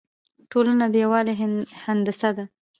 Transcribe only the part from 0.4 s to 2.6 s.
ټولنه د یووالي هندسه ده.